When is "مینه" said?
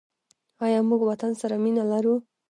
1.63-1.83